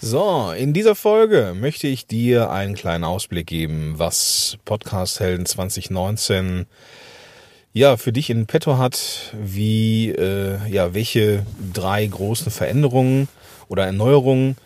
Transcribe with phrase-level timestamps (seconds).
[0.00, 6.66] So, in dieser Folge möchte ich dir einen kleinen Ausblick geben, was Podcast Helden 2019
[7.72, 13.26] ja für dich in petto hat, wie äh, ja welche drei großen Veränderungen
[13.66, 14.56] oder Erneuerungen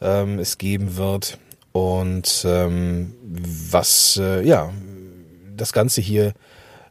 [0.00, 1.38] ähm, es geben wird
[1.70, 4.72] und ähm, was äh, ja
[5.56, 6.32] das Ganze hier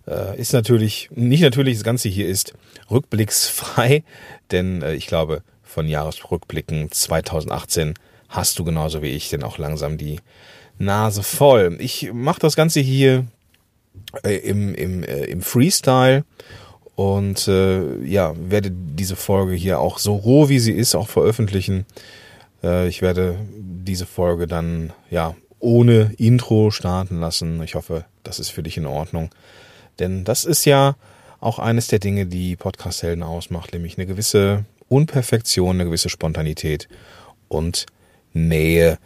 [0.07, 2.53] äh, ist natürlich nicht natürlich das Ganze hier ist
[2.89, 4.05] rückblicksfrei,
[4.51, 7.93] denn äh, ich glaube von Jahresrückblicken 2018
[8.27, 10.20] hast du genauso wie ich denn auch langsam die
[10.77, 11.77] Nase voll.
[11.80, 13.25] Ich mache das Ganze hier
[14.23, 16.25] äh, im, im, äh, im Freestyle
[16.95, 21.85] und äh, ja, werde diese Folge hier auch so roh wie sie ist auch veröffentlichen.
[22.61, 27.63] Äh, ich werde diese Folge dann ja ohne Intro starten lassen.
[27.63, 29.30] Ich hoffe, das ist für dich in Ordnung.
[29.99, 30.95] Denn das ist ja
[31.39, 36.90] auch eines der Dinge, die Podcast-Helden ausmacht, nämlich eine gewisse Unperfektion, eine gewisse Spontanität
[37.48, 37.86] und
[38.34, 38.98] Nähe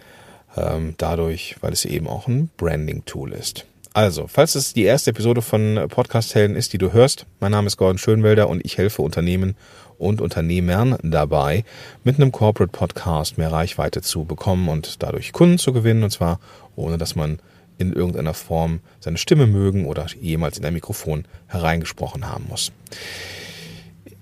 [0.57, 3.65] ähm, dadurch, weil es eben auch ein Branding-Tool ist.
[3.93, 7.67] Also, falls es die erste Episode von Podcast Helden ist, die du hörst, mein Name
[7.67, 9.55] ist Gordon Schönwelder und ich helfe Unternehmen
[9.99, 11.63] und Unternehmern dabei,
[12.03, 16.39] mit einem Corporate Podcast mehr Reichweite zu bekommen und dadurch Kunden zu gewinnen, und zwar
[16.75, 17.39] ohne dass man
[17.77, 22.71] in irgendeiner Form seine Stimme mögen oder jemals in ein Mikrofon hereingesprochen haben muss.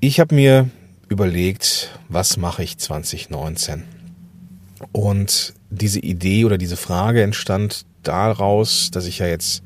[0.02, 0.70] Ich habe mir
[1.10, 3.84] überlegt, was mache ich 2019?
[4.92, 9.64] Und diese Idee oder diese Frage entstand daraus, dass ich ja jetzt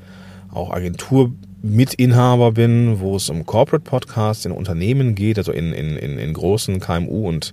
[0.52, 6.32] auch Agenturmitinhaber bin, wo es um Corporate Podcasts in Unternehmen geht, also in, in, in,
[6.32, 7.52] großen KMU und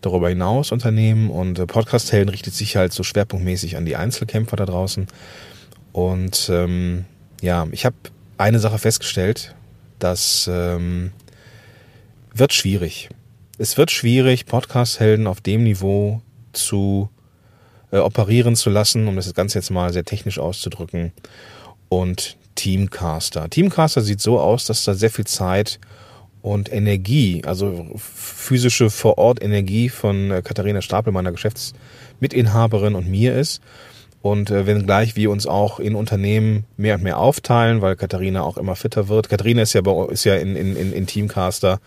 [0.00, 1.30] darüber hinaus Unternehmen.
[1.30, 5.06] Und äh, Podcast Helden richtet sich halt so schwerpunktmäßig an die Einzelkämpfer da draußen.
[5.92, 7.04] Und ähm,
[7.40, 7.96] ja, ich habe
[8.36, 9.54] eine Sache festgestellt,
[9.98, 11.12] das ähm,
[12.34, 13.08] wird schwierig
[13.58, 16.20] es wird schwierig, Podcast-Helden auf dem Niveau
[16.52, 17.08] zu
[17.92, 21.12] äh, operieren zu lassen, um das Ganze jetzt mal sehr technisch auszudrücken.
[21.88, 23.48] Und Teamcaster.
[23.50, 25.78] Teamcaster sieht so aus, dass da sehr viel Zeit
[26.42, 33.60] und Energie, also physische Vor-Ort-Energie von äh, Katharina Stapel, meiner Geschäftsmitinhaberin und mir ist.
[34.20, 38.56] Und äh, wenngleich wir uns auch in Unternehmen mehr und mehr aufteilen, weil Katharina auch
[38.56, 39.28] immer fitter wird.
[39.28, 41.78] Katharina ist ja, bei, ist ja in, in, in Teamcaster,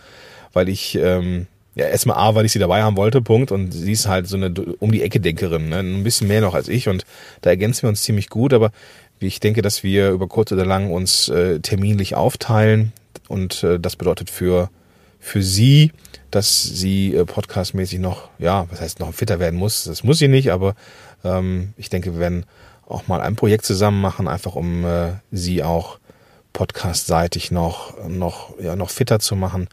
[0.54, 1.48] weil ich ähm,
[1.78, 3.52] ja, erstmal A, weil ich sie dabei haben wollte, Punkt.
[3.52, 5.78] Und sie ist halt so eine um die Ecke Denkerin, ne?
[5.80, 6.90] ein bisschen mehr noch als ich.
[6.90, 7.06] Und
[7.42, 8.52] da ergänzen wir uns ziemlich gut.
[8.54, 8.72] Aber
[9.20, 12.94] ich denke, dass wir über kurz oder lang uns äh, terminlich aufteilen.
[13.28, 14.72] Und äh, das bedeutet für,
[15.20, 15.92] für sie,
[16.32, 19.84] dass sie äh, podcastmäßig noch, ja, was heißt noch fitter werden muss.
[19.84, 20.74] Das muss sie nicht, aber
[21.24, 22.46] ähm, ich denke, wir werden
[22.88, 26.00] auch mal ein Projekt zusammen machen, einfach um äh, sie auch
[26.54, 29.68] podcastseitig noch, noch, ja, noch fitter zu machen.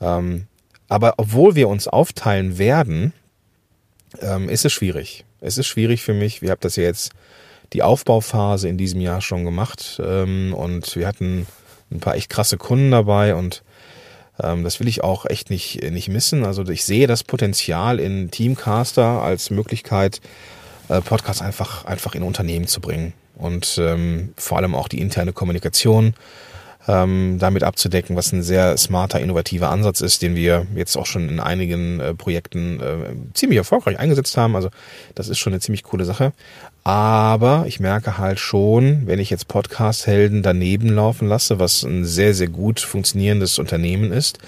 [0.00, 0.46] Ähm,
[0.88, 3.12] aber obwohl wir uns aufteilen werden,
[4.20, 5.24] ähm, ist es schwierig.
[5.40, 6.42] Es ist schwierig für mich.
[6.42, 7.12] Wir haben das ja jetzt
[7.72, 11.46] die Aufbauphase in diesem Jahr schon gemacht ähm, und wir hatten
[11.90, 13.62] ein paar echt krasse Kunden dabei und
[14.42, 16.44] ähm, das will ich auch echt nicht, nicht missen.
[16.44, 20.20] Also ich sehe das Potenzial in Teamcaster als Möglichkeit,
[20.88, 25.32] äh, Podcasts einfach, einfach in Unternehmen zu bringen und ähm, vor allem auch die interne
[25.32, 26.14] Kommunikation
[26.88, 31.28] ähm, damit abzudecken, was ein sehr smarter, innovativer Ansatz ist, den wir jetzt auch schon
[31.28, 34.54] in einigen äh, Projekten äh, ziemlich erfolgreich eingesetzt haben.
[34.54, 34.70] Also
[35.14, 36.32] das ist schon eine ziemlich coole Sache.
[36.84, 42.34] Aber ich merke halt schon, wenn ich jetzt Podcast-Helden daneben laufen lasse, was ein sehr,
[42.34, 44.38] sehr gut funktionierendes Unternehmen ist,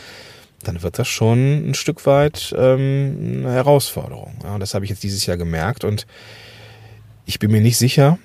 [0.63, 4.39] dann wird das schon ein Stück weit ähm, eine Herausforderung.
[4.45, 6.07] Ja, das habe ich jetzt dieses Jahr gemerkt und
[7.27, 8.19] ich bin mir nicht sicher,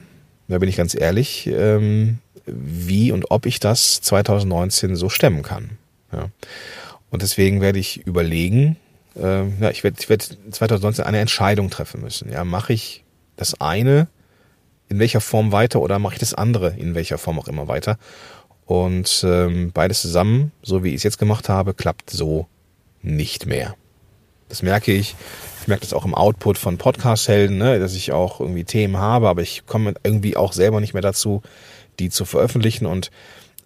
[0.48, 5.78] da bin ich ganz ehrlich, ähm, wie und ob ich das 2019 so stemmen kann.
[6.12, 6.30] Ja.
[7.10, 8.78] Und deswegen werde ich überlegen,
[9.16, 12.32] äh, ja, ich werde, ich werde 2019 eine Entscheidung treffen müssen.
[12.32, 13.04] Ja, mache ich
[13.36, 14.08] das eine
[14.90, 17.98] in welcher Form weiter oder mache ich das andere in welcher Form auch immer weiter?
[18.66, 22.48] Und ähm, beides zusammen, so wie ich es jetzt gemacht habe, klappt so
[23.02, 23.76] nicht mehr.
[24.50, 25.16] Das merke ich.
[25.62, 29.30] Ich merke das auch im Output von Podcast-Helden, ne, dass ich auch irgendwie Themen habe,
[29.30, 31.42] aber ich komme irgendwie auch selber nicht mehr dazu,
[32.00, 32.86] die zu veröffentlichen.
[32.86, 33.12] Und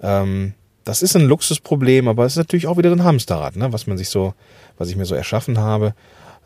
[0.01, 0.53] ähm,
[0.83, 3.74] das ist ein Luxusproblem, aber es ist natürlich auch wieder ein Hamsterrad, ne?
[3.74, 4.33] was man sich so,
[4.77, 5.94] was ich mir so erschaffen habe,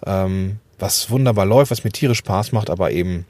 [0.06, 3.26] ähm, was wunderbar läuft, was mir tierisch Spaß macht, aber eben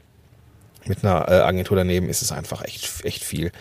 [0.86, 3.52] mit einer äh, Agentur daneben ist es einfach echt, echt viel.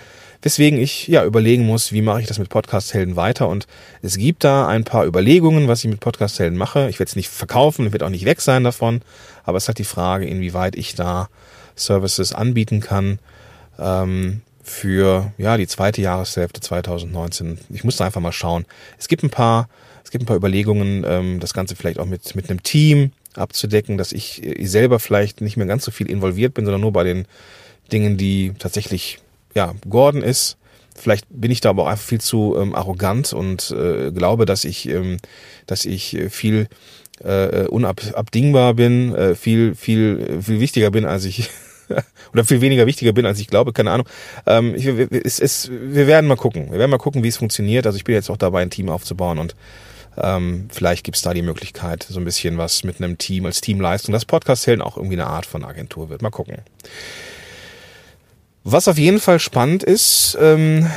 [0.41, 3.47] Weswegen ich ja überlegen muss, wie mache ich das mit Podcast-Helden weiter.
[3.47, 3.67] Und
[4.01, 6.89] es gibt da ein paar Überlegungen, was ich mit Podcast-Helden mache.
[6.89, 9.01] Ich werde es nicht verkaufen, ich werde auch nicht weg sein davon,
[9.43, 11.29] aber es ist halt die Frage, inwieweit ich da
[11.75, 13.19] Services anbieten kann,
[13.77, 17.57] ähm, für ja die zweite Jahreshälfte 2019.
[17.69, 18.65] Ich musste einfach mal schauen.
[18.97, 19.69] Es gibt ein paar,
[20.03, 23.97] es gibt ein paar Überlegungen, ähm, das Ganze vielleicht auch mit mit einem Team abzudecken,
[23.97, 27.03] dass ich äh, selber vielleicht nicht mehr ganz so viel involviert bin, sondern nur bei
[27.03, 27.25] den
[27.91, 29.19] Dingen, die tatsächlich,
[29.53, 30.57] ja, Gordon ist.
[30.95, 34.65] Vielleicht bin ich da aber auch einfach viel zu ähm, arrogant und äh, glaube, dass
[34.65, 35.17] ich, ähm,
[35.65, 36.67] dass ich viel
[37.23, 41.49] äh, unabdingbar bin, äh, viel, viel, viel wichtiger bin, als ich
[42.33, 44.07] oder viel weniger wichtiger bin, als ich glaube, keine Ahnung.
[44.45, 46.71] Ähm, ich, es, es, wir werden mal gucken.
[46.71, 47.85] Wir werden mal gucken, wie es funktioniert.
[47.85, 49.55] Also ich bin jetzt auch dabei, ein Team aufzubauen und
[50.17, 54.11] ähm, vielleicht gibt's da die Möglichkeit, so ein bisschen was mit einem Team als Teamleistung,
[54.11, 56.21] dass Podcast-Helden auch irgendwie eine Art von Agentur wird.
[56.21, 56.57] Mal gucken.
[58.63, 60.89] Was auf jeden Fall spannend ist, ähm,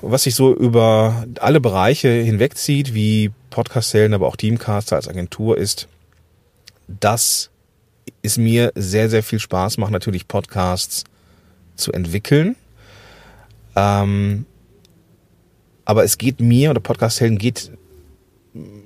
[0.00, 5.86] was sich so über alle Bereiche hinwegzieht, wie Podcast-Helden, aber auch Teamcaster als Agentur, ist,
[6.88, 7.50] dass
[8.22, 11.04] es mir sehr, sehr viel Spaß macht, natürlich Podcasts
[11.76, 12.56] zu entwickeln.
[13.76, 14.46] Ähm,
[15.84, 17.72] aber es geht mir, oder Podcast-Helden geht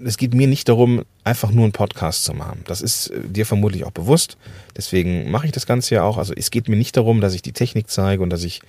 [0.05, 2.63] es geht mir nicht darum, einfach nur einen Podcast zu machen.
[2.67, 4.37] Das ist äh, dir vermutlich auch bewusst.
[4.77, 6.19] Deswegen mache ich das Ganze ja auch.
[6.19, 8.61] Also es geht mir nicht darum, dass ich die Technik zeige und dass ich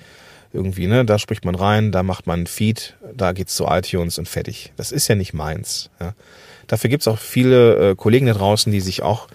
[0.54, 4.18] irgendwie, ne, da spricht man rein, da macht man ein Feed, da geht's zu iTunes
[4.18, 4.72] und fertig.
[4.78, 5.90] Das ist ja nicht meins.
[6.00, 6.14] Ja.
[6.68, 9.28] Dafür gibt's auch viele äh, Kollegen da draußen, die sich auch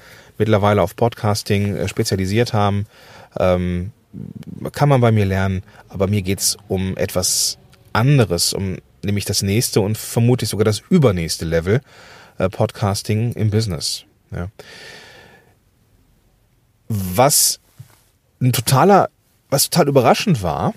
[0.42, 2.86] mittlerweile auf Podcasting äh, spezialisiert haben.
[3.38, 3.92] Ähm,
[4.72, 7.58] kann man bei mir lernen, aber mir geht's um etwas
[7.92, 11.80] anderes, um nämlich das nächste und vermutlich sogar das übernächste Level
[12.38, 14.04] äh, Podcasting im Business.
[14.32, 14.48] Ja.
[16.88, 17.60] Was
[18.40, 19.10] ein totaler,
[19.48, 20.74] was total überraschend war,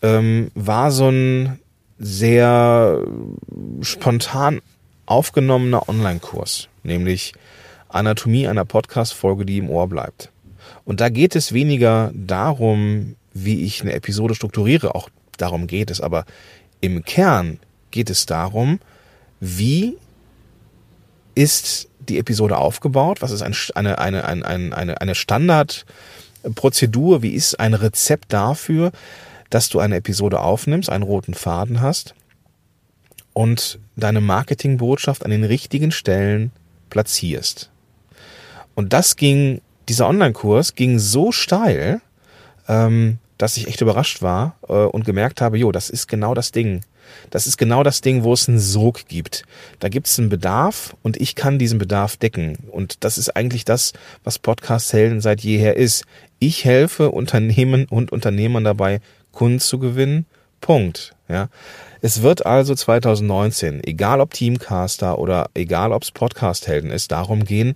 [0.00, 1.58] ähm, war so ein
[1.98, 3.04] sehr
[3.82, 4.60] spontan
[5.06, 7.32] aufgenommener Online-Kurs, nämlich
[7.88, 10.30] Anatomie einer Podcast-Folge, die im Ohr bleibt.
[10.84, 16.00] Und da geht es weniger darum, wie ich eine Episode strukturiere, auch darum geht es,
[16.00, 16.24] aber
[16.80, 17.58] im Kern
[17.90, 18.78] geht es darum,
[19.40, 19.96] wie
[21.34, 23.22] ist die Episode aufgebaut?
[23.22, 23.54] Was ist eine,
[23.98, 27.22] eine, eine, eine, eine Standardprozedur?
[27.22, 28.90] Wie ist ein Rezept dafür,
[29.50, 32.14] dass du eine Episode aufnimmst, einen roten Faden hast
[33.34, 36.50] und deine Marketingbotschaft an den richtigen Stellen
[36.90, 37.70] platzierst?
[38.78, 42.00] Und das ging, dieser Online-Kurs ging so steil,
[42.68, 46.52] ähm, dass ich echt überrascht war äh, und gemerkt habe, jo, das ist genau das
[46.52, 46.82] Ding.
[47.30, 49.42] Das ist genau das Ding, wo es einen Sog gibt.
[49.80, 52.56] Da gibt es einen Bedarf und ich kann diesen Bedarf decken.
[52.70, 56.04] Und das ist eigentlich das, was Podcast Helden seit jeher ist.
[56.38, 59.00] Ich helfe Unternehmen und Unternehmern dabei,
[59.32, 60.24] Kunden zu gewinnen.
[60.60, 61.16] Punkt.
[61.28, 61.48] Ja.
[62.00, 67.44] Es wird also 2019, egal ob Teamcaster oder egal ob es Podcast Helden ist, darum
[67.44, 67.74] gehen,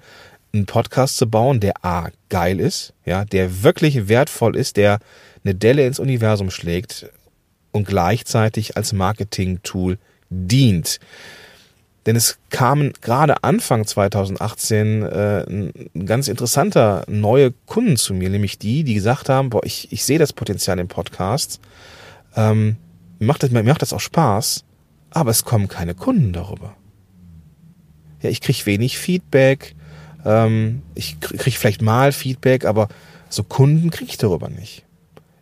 [0.53, 4.99] einen Podcast zu bauen, der A geil ist, ja, der wirklich wertvoll ist, der
[5.45, 7.11] eine Delle ins Universum schlägt
[7.73, 9.99] und gleichzeitig als Marketing-Tool
[10.31, 11.01] dient.
[12.07, 18.59] Denn es kamen gerade Anfang 2018 äh, ein ganz interessanter neue Kunden zu mir, nämlich
[18.59, 21.61] die, die gesagt haben, boah, ich, ich sehe das Potenzial im Podcast,
[22.37, 22.77] ähm,
[23.19, 24.65] mir, macht das, mir macht das auch Spaß,
[25.11, 26.75] aber es kommen keine Kunden darüber.
[28.21, 29.77] Ja, ich krieg wenig Feedback,
[30.25, 32.89] ähm, ich krieg vielleicht mal Feedback, aber
[33.29, 34.85] so Kunden krieg ich darüber nicht.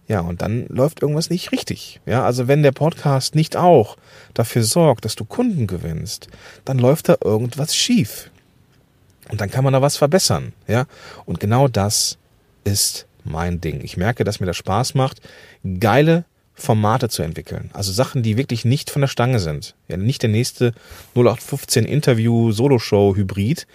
[0.08, 2.00] Ja, und dann läuft irgendwas nicht richtig.
[2.04, 3.96] Ja, also wenn der Podcast nicht auch
[4.34, 6.26] dafür sorgt, dass du Kunden gewinnst,
[6.64, 8.30] dann läuft da irgendwas schief.
[9.30, 10.52] Und dann kann man da was verbessern.
[10.66, 10.86] Ja,
[11.26, 12.18] und genau das
[12.64, 13.82] ist mein Ding.
[13.82, 15.20] Ich merke, dass mir das Spaß macht,
[15.78, 16.25] geile
[16.61, 17.71] Formate zu entwickeln.
[17.73, 19.75] Also Sachen, die wirklich nicht von der Stange sind.
[19.88, 20.73] Ja, nicht der nächste
[21.14, 23.67] 0815 Interview Solo-Show Hybrid,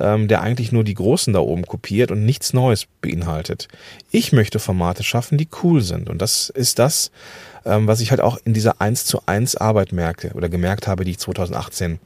[0.00, 3.68] ähm, der eigentlich nur die Großen da oben kopiert und nichts Neues beinhaltet.
[4.10, 6.08] Ich möchte Formate schaffen, die cool sind.
[6.08, 7.10] Und das ist das,
[7.64, 11.04] ähm, was ich halt auch in dieser 1 zu 1 Arbeit merke oder gemerkt habe,
[11.04, 11.98] die ich 2018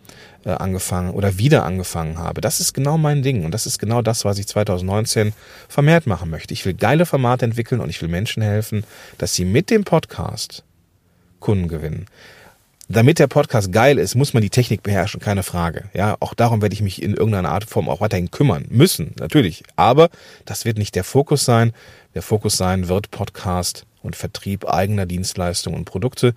[0.45, 2.41] äh, angefangen oder wieder angefangen habe.
[2.41, 5.33] Das ist genau mein Ding und das ist genau das, was ich 2019
[5.69, 6.55] vermehrt machen möchte.
[6.55, 8.85] Ich will geile Formate entwickeln und ich will Menschen helfen,
[9.19, 10.65] dass sie mit dem Podcast
[11.41, 12.07] Kunden gewinnen
[12.89, 15.85] damit der Podcast geil ist, muss man die Technik beherrschen, keine Frage.
[15.95, 19.63] Ja, auch darum werde ich mich in irgendeiner Art Form auch weiterhin kümmern müssen, natürlich.
[19.77, 20.11] Aber
[20.45, 21.73] das wird nicht der Fokus sein.
[22.15, 26.35] Der Fokus sein wird Podcast und Vertrieb eigener Dienstleistungen und Produkte.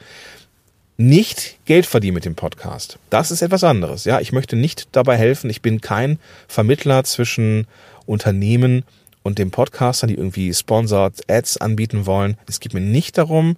[0.95, 2.97] Nicht Geld verdienen mit dem Podcast.
[3.09, 4.05] Das ist etwas anderes.
[4.05, 5.49] Ja, ich möchte nicht dabei helfen.
[5.49, 7.67] Ich bin kein Vermittler zwischen
[8.05, 8.83] Unternehmen
[9.21, 12.37] und dem Podcaster, die irgendwie Sponsored Ads anbieten wollen.
[12.47, 13.57] Es geht mir nicht darum,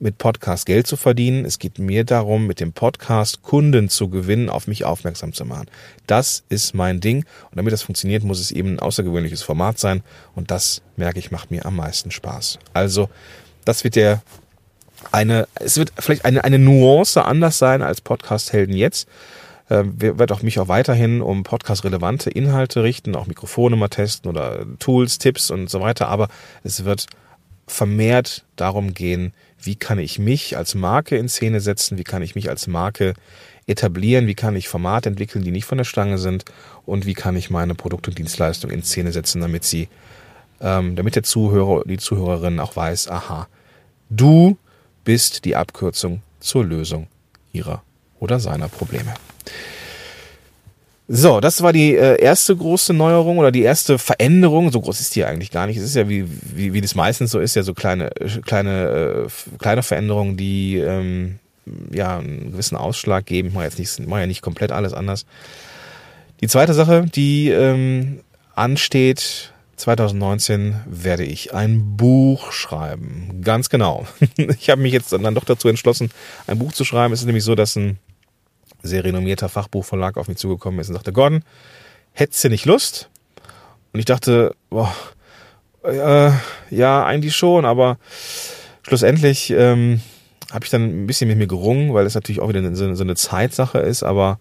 [0.00, 1.44] mit Podcast Geld zu verdienen.
[1.44, 5.66] Es geht mir darum, mit dem Podcast Kunden zu gewinnen, auf mich aufmerksam zu machen.
[6.06, 7.18] Das ist mein Ding.
[7.50, 10.02] Und damit das funktioniert, muss es eben ein außergewöhnliches Format sein.
[10.34, 12.58] Und das, merke ich, macht mir am meisten Spaß.
[12.72, 13.10] Also,
[13.64, 14.22] das wird der
[15.12, 19.06] eine, es wird vielleicht eine, eine Nuance anders sein als Podcast Helden jetzt.
[19.68, 24.64] Äh, werde auch mich auch weiterhin um podcast-relevante Inhalte richten, auch Mikrofone mal testen oder
[24.78, 26.08] Tools, Tipps und so weiter.
[26.08, 26.28] Aber
[26.64, 27.06] es wird
[27.66, 32.34] vermehrt darum gehen, wie kann ich mich als Marke in Szene setzen, wie kann ich
[32.34, 33.14] mich als Marke
[33.66, 36.44] etablieren, wie kann ich Formate entwickeln, die nicht von der Stange sind?
[36.86, 39.88] Und wie kann ich meine Produkte und Dienstleistungen in Szene setzen, damit sie,
[40.60, 43.48] ähm, damit der Zuhörer, die Zuhörerin auch weiß, aha,
[44.08, 44.56] du
[45.04, 47.06] bist die Abkürzung zur Lösung
[47.52, 47.82] ihrer
[48.18, 49.14] oder seiner Probleme.
[51.12, 54.70] So, das war die äh, erste große Neuerung oder die erste Veränderung.
[54.70, 55.76] So groß ist die eigentlich gar nicht.
[55.76, 56.24] Es ist ja wie,
[56.54, 58.10] wie, wie das meistens so ist, ja so kleine,
[58.46, 61.40] kleine, äh, kleine Veränderungen, die ähm,
[61.90, 63.48] ja einen gewissen Ausschlag geben.
[63.48, 65.26] Ich mache jetzt nicht, mache ja nicht komplett alles anders.
[66.42, 68.20] Die zweite Sache, die ähm,
[68.54, 73.40] ansteht, 2019 werde ich ein Buch schreiben.
[73.42, 74.06] Ganz genau.
[74.60, 76.10] Ich habe mich jetzt dann doch dazu entschlossen,
[76.46, 77.12] ein Buch zu schreiben.
[77.12, 77.98] Es ist nämlich so, dass ein
[78.82, 81.42] sehr renommierter Fachbuchverlag auf mich zugekommen ist und sagte, Gordon,
[82.12, 83.08] hättest du nicht Lust?
[83.92, 84.94] Und ich dachte, boah,
[85.84, 86.30] äh,
[86.70, 87.98] ja, eigentlich schon, aber
[88.82, 90.00] schlussendlich ähm,
[90.52, 93.02] habe ich dann ein bisschen mit mir gerungen, weil es natürlich auch wieder so, so
[93.02, 94.38] eine Zeitsache ist, aber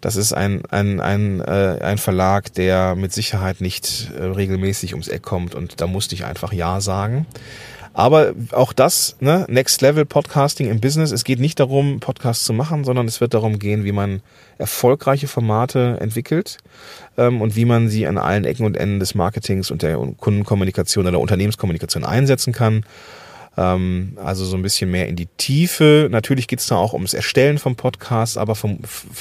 [0.00, 5.08] das ist ein, ein, ein, äh, ein Verlag, der mit Sicherheit nicht äh, regelmäßig ums
[5.08, 7.26] Eck kommt und da musste ich einfach Ja sagen.
[7.94, 12.54] Aber auch das, ne, Next Level Podcasting im Business, es geht nicht darum, Podcasts zu
[12.54, 14.22] machen, sondern es wird darum gehen, wie man
[14.56, 16.58] erfolgreiche Formate entwickelt
[17.18, 21.06] ähm, und wie man sie an allen Ecken und Enden des Marketings und der Kundenkommunikation
[21.06, 22.86] oder Unternehmenskommunikation einsetzen kann.
[23.58, 26.08] Ähm, also so ein bisschen mehr in die Tiefe.
[26.10, 28.78] Natürlich geht es da auch ums Erstellen vom Podcast, aber vom,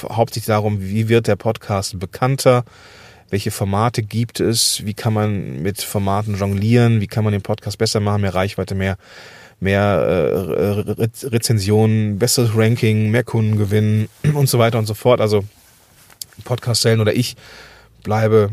[0.09, 2.63] hauptsächlich darum, wie wird der Podcast bekannter
[3.31, 7.77] welche Formate gibt es, wie kann man mit Formaten jonglieren, wie kann man den Podcast
[7.77, 8.97] besser machen, mehr Reichweite, mehr,
[9.61, 15.21] mehr äh, Rezensionen, besseres Ranking, mehr Kunden gewinnen und so weiter und so fort.
[15.21, 15.45] Also
[16.43, 17.37] Podcast-Zellen oder ich
[18.03, 18.51] bleibe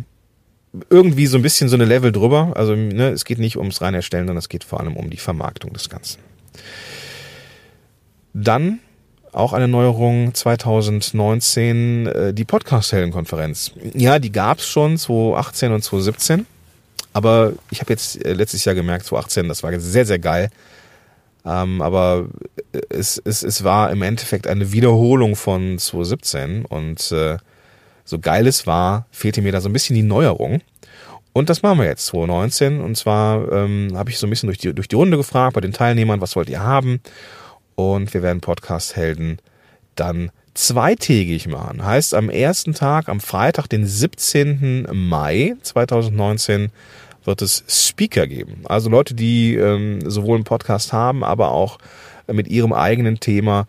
[0.90, 2.52] irgendwie so ein bisschen so eine Level drüber.
[2.54, 5.16] Also ne, es geht nicht ums rein erstellen, sondern es geht vor allem um die
[5.16, 6.20] Vermarktung des Ganzen.
[8.32, 8.78] Dann
[9.38, 13.73] auch eine Neuerung 2019, äh, die Podcast-Helden-Konferenz.
[13.95, 16.47] Ja, die gab's schon 2018 und 2017.
[17.12, 20.50] Aber ich habe jetzt äh, letztes Jahr gemerkt, 2018, das war sehr, sehr geil.
[21.45, 22.26] Ähm, aber
[22.88, 26.64] es, es, es war im Endeffekt eine Wiederholung von 2017.
[26.64, 27.38] Und äh,
[28.04, 30.62] so geil es war, fehlte mir da so ein bisschen die Neuerung.
[31.33, 32.80] Und das machen wir jetzt 2019.
[32.80, 35.61] Und zwar ähm, habe ich so ein bisschen durch die, durch die Runde gefragt bei
[35.61, 37.00] den Teilnehmern, was wollt ihr haben?
[37.78, 39.38] Und wir werden Podcast-Helden
[39.94, 41.85] dann zweitägig machen.
[41.85, 44.88] Heißt, am ersten Tag, am Freitag, den 17.
[44.92, 46.73] Mai 2019,
[47.25, 48.62] wird es Speaker geben.
[48.64, 51.78] Also Leute, die ähm, sowohl einen Podcast haben, aber auch
[52.26, 53.68] mit ihrem eigenen Thema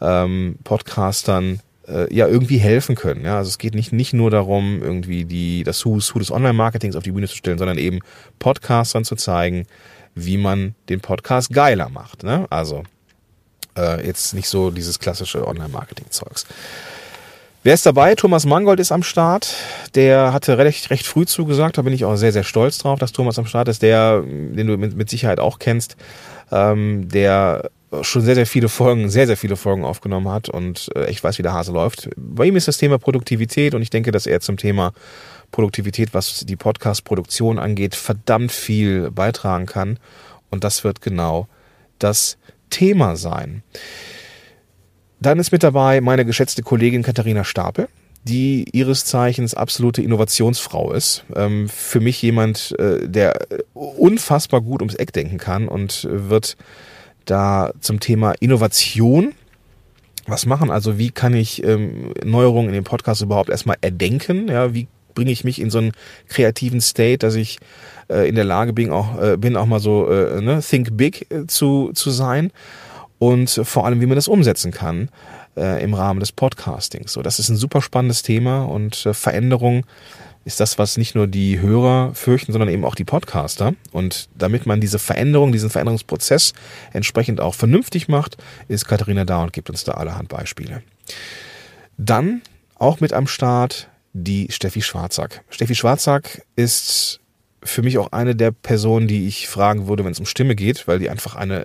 [0.00, 3.24] ähm, Podcastern äh, ja irgendwie helfen können.
[3.24, 6.94] Ja, also es geht nicht nicht nur darum, irgendwie die das Who's Who des Online-Marketings
[6.94, 7.98] auf die Bühne zu stellen, sondern eben
[8.38, 9.66] Podcastern zu zeigen,
[10.14, 12.22] wie man den Podcast geiler macht.
[12.22, 12.46] Ne?
[12.50, 12.84] Also
[13.78, 16.46] äh, jetzt nicht so dieses klassische Online-Marketing-Zeugs.
[17.62, 18.14] Wer ist dabei?
[18.14, 19.54] Thomas Mangold ist am Start.
[19.94, 21.76] Der hatte recht, recht früh zugesagt.
[21.76, 23.82] Da bin ich auch sehr, sehr stolz drauf, dass Thomas am Start ist.
[23.82, 25.96] Der, den du mit, mit Sicherheit auch kennst,
[26.52, 27.70] ähm, der
[28.02, 31.38] schon sehr, sehr viele Folgen, sehr, sehr viele Folgen aufgenommen hat und äh, echt weiß,
[31.38, 32.10] wie der Hase läuft.
[32.16, 34.92] Bei ihm ist das Thema Produktivität und ich denke, dass er zum Thema
[35.50, 39.98] Produktivität, was die Podcast-Produktion angeht, verdammt viel beitragen kann.
[40.50, 41.48] Und das wird genau
[41.98, 42.36] das
[42.70, 43.62] Thema sein.
[45.20, 47.88] Dann ist mit dabei meine geschätzte Kollegin Katharina Stapel,
[48.24, 51.24] die ihres Zeichens absolute Innovationsfrau ist.
[51.34, 56.56] Ähm, für mich jemand, äh, der unfassbar gut ums Eck denken kann und wird
[57.24, 59.34] da zum Thema Innovation
[60.26, 60.70] was machen.
[60.70, 64.48] Also wie kann ich ähm, Neuerungen in dem Podcast überhaupt erstmal erdenken?
[64.48, 65.92] Ja, wie bringe ich mich in so einen
[66.28, 67.58] kreativen State, dass ich
[68.08, 71.26] äh, in der Lage bin, auch, äh, bin auch mal so äh, ne, think big
[71.32, 72.52] äh, zu, zu sein
[73.18, 75.08] und vor allem, wie man das umsetzen kann
[75.56, 77.12] äh, im Rahmen des Podcastings.
[77.12, 79.84] So, das ist ein super spannendes Thema und äh, Veränderung
[80.44, 83.74] ist das, was nicht nur die Hörer fürchten, sondern eben auch die Podcaster.
[83.90, 86.52] Und damit man diese Veränderung, diesen Veränderungsprozess
[86.92, 88.36] entsprechend auch vernünftig macht,
[88.68, 90.82] ist Katharina da und gibt uns da allerhand Beispiele.
[91.96, 92.40] Dann
[92.76, 93.88] auch mit am Start
[94.24, 95.42] die Steffi Schwarzack.
[95.50, 97.20] Steffi Schwarzack ist
[97.62, 100.86] für mich auch eine der Personen, die ich fragen würde, wenn es um Stimme geht,
[100.86, 101.64] weil die einfach eine,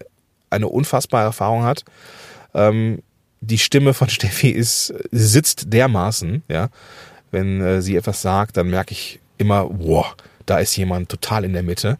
[0.49, 1.83] eine unfassbare Erfahrung hat.
[2.53, 3.01] Ähm,
[3.41, 6.69] die Stimme von Steffi ist, sitzt dermaßen, ja.
[7.31, 11.53] Wenn äh, sie etwas sagt, dann merke ich immer, wow, da ist jemand total in
[11.53, 11.97] der Mitte.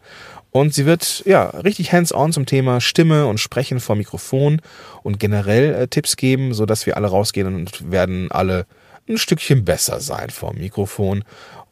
[0.52, 4.62] Und sie wird ja richtig hands-on zum Thema Stimme und Sprechen vor Mikrofon
[5.02, 8.66] und generell äh, Tipps geben, so dass wir alle rausgehen und werden alle
[9.08, 11.24] ein Stückchen besser sein vor Mikrofon.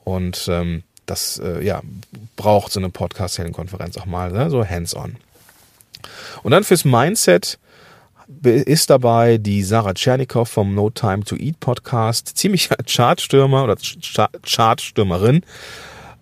[0.05, 1.83] Und ähm, das äh, ja,
[2.37, 4.51] braucht so eine Podcast-Heldenkonferenz auch mal, ne?
[4.51, 5.17] so hands-on.
[6.43, 7.59] Und dann fürs Mindset
[8.43, 13.77] ist dabei die Sarah Tschernikow vom No Time to Eat Podcast, ziemlicher Chartstürmer oder
[14.43, 15.43] Chartstürmerin,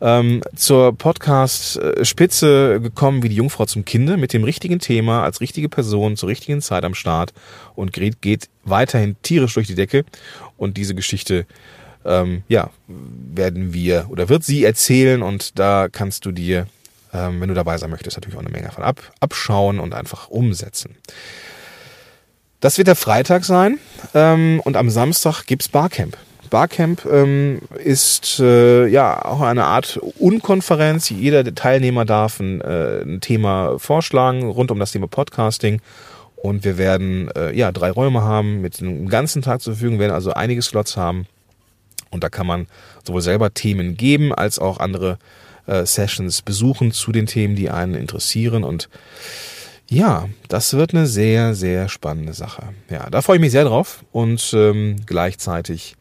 [0.00, 5.68] ähm, zur Podcast-Spitze gekommen wie die Jungfrau zum Kinde mit dem richtigen Thema als richtige
[5.68, 7.34] Person zur richtigen Zeit am Start
[7.74, 10.04] und geht weiterhin tierisch durch die Decke.
[10.60, 11.46] Und diese Geschichte,
[12.04, 16.66] ähm, ja, werden wir oder wird sie erzählen und da kannst du dir,
[17.14, 20.28] ähm, wenn du dabei sein möchtest, natürlich auch eine Menge von ab, abschauen und einfach
[20.28, 20.96] umsetzen.
[22.60, 23.78] Das wird der Freitag sein
[24.14, 26.18] ähm, und am Samstag gibt's Barcamp.
[26.50, 31.08] Barcamp ähm, ist äh, ja auch eine Art Unkonferenz.
[31.08, 35.80] Jeder Teilnehmer darf ein, äh, ein Thema vorschlagen rund um das Thema Podcasting.
[36.42, 40.12] Und wir werden äh, ja drei Räume haben mit einem ganzen Tag zur Verfügung, werden
[40.12, 41.26] also einige Slots haben.
[42.10, 42.66] Und da kann man
[43.06, 45.18] sowohl selber Themen geben, als auch andere
[45.66, 48.64] äh, Sessions besuchen zu den Themen, die einen interessieren.
[48.64, 48.88] Und
[49.88, 52.62] ja, das wird eine sehr, sehr spannende Sache.
[52.88, 54.04] Ja, da freue ich mich sehr drauf.
[54.12, 55.96] Und ähm, gleichzeitig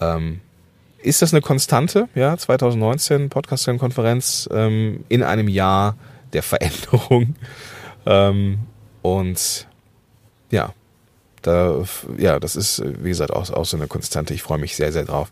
[0.00, 0.40] ähm,
[1.02, 2.08] ist das eine Konstante?
[2.14, 5.96] Ja, 2019 Podcast-Konferenz ähm, in einem Jahr
[6.32, 7.34] der Veränderung.
[8.06, 8.58] Ähm,
[9.02, 9.66] und
[10.50, 10.72] ja,
[11.42, 11.84] da,
[12.16, 14.34] ja, das ist, wie gesagt, auch, auch so eine Konstante.
[14.34, 15.30] Ich freue mich sehr, sehr drauf,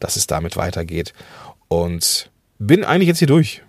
[0.00, 1.14] dass es damit weitergeht.
[1.68, 3.62] Und bin eigentlich jetzt hier durch.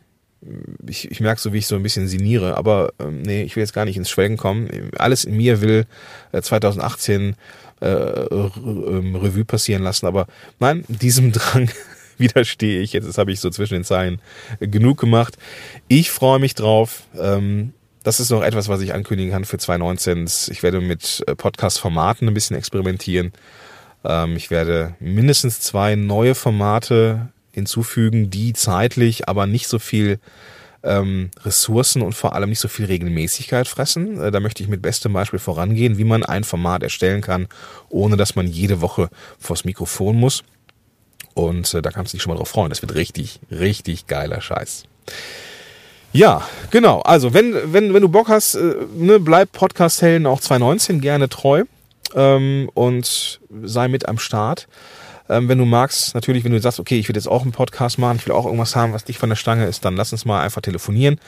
[0.88, 3.62] Ich, ich merke so, wie ich so ein bisschen siniere, aber ähm, nee, ich will
[3.62, 4.92] jetzt gar nicht ins Schwelgen kommen.
[4.98, 5.86] Alles in mir will
[6.32, 7.36] äh, 2018
[7.82, 10.06] äh, ähm, Revue passieren lassen.
[10.06, 10.28] Aber
[10.60, 11.70] nein, diesem Drang
[12.18, 12.94] widerstehe ich.
[12.94, 14.22] Jetzt habe ich so zwischen den Zeilen
[14.60, 15.38] genug gemacht.
[15.88, 17.04] Ich freue mich drauf.
[17.18, 17.74] Ähm,
[18.06, 20.30] das ist noch etwas, was ich ankündigen kann für 2019.
[20.52, 23.34] Ich werde mit äh, Podcast-Formaten ein bisschen experimentieren.
[24.04, 30.20] Ähm, ich werde mindestens zwei neue Formate hinzufügen, die zeitlich aber nicht so viel
[30.84, 34.22] ähm, Ressourcen und vor allem nicht so viel Regelmäßigkeit fressen.
[34.22, 37.48] Äh, da möchte ich mit bestem Beispiel vorangehen, wie man ein Format erstellen kann,
[37.90, 40.44] ohne dass man jede Woche vors Mikrofon muss.
[41.34, 42.70] Und äh, da kannst du dich schon mal drauf freuen.
[42.70, 44.84] Das wird richtig, richtig geiler Scheiß.
[46.16, 47.02] Ja, genau.
[47.02, 51.64] Also, wenn, wenn, wenn du Bock hast, äh, ne, bleib Podcast-Helden auch 2019 gerne treu
[52.16, 54.68] ähm, und sei mit am Start.
[55.28, 57.98] Ähm, wenn du magst, natürlich, wenn du sagst, okay, ich will jetzt auch einen Podcast
[57.98, 60.24] machen, ich will auch irgendwas haben, was dich von der Stange ist, dann lass uns
[60.24, 61.20] mal einfach telefonieren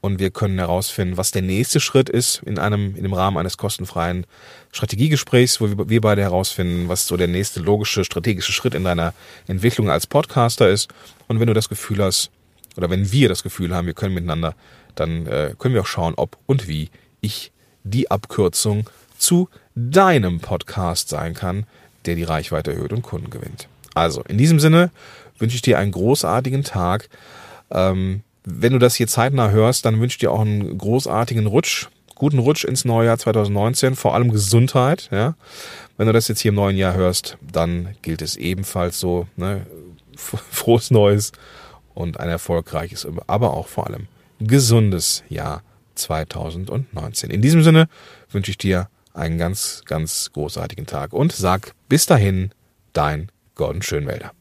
[0.00, 3.58] und wir können herausfinden, was der nächste Schritt ist in einem, in dem Rahmen eines
[3.58, 4.24] kostenfreien
[4.72, 9.12] Strategiegesprächs, wo wir, wir beide herausfinden, was so der nächste logische, strategische Schritt in deiner
[9.48, 10.88] Entwicklung als Podcaster ist.
[11.28, 12.30] Und wenn du das Gefühl hast,
[12.76, 14.54] oder wenn wir das Gefühl haben, wir können miteinander,
[14.94, 17.52] dann äh, können wir auch schauen, ob und wie ich
[17.84, 21.66] die Abkürzung zu deinem Podcast sein kann,
[22.06, 23.68] der die Reichweite erhöht und Kunden gewinnt.
[23.94, 24.90] Also, in diesem Sinne
[25.38, 27.08] wünsche ich dir einen großartigen Tag.
[27.70, 31.88] Ähm, wenn du das hier zeitnah hörst, dann wünsche ich dir auch einen großartigen Rutsch,
[32.14, 35.08] guten Rutsch ins neue Jahr 2019, vor allem Gesundheit.
[35.10, 35.34] Ja?
[35.96, 39.66] Wenn du das jetzt hier im neuen Jahr hörst, dann gilt es ebenfalls so, ne?
[40.50, 41.32] frohes Neues
[41.94, 45.62] und ein erfolgreiches, aber auch vor allem gesundes Jahr
[45.94, 47.30] 2019.
[47.30, 47.88] In diesem Sinne
[48.30, 52.50] wünsche ich dir einen ganz, ganz großartigen Tag und sag bis dahin,
[52.92, 54.32] dein Gordon Schönwälder.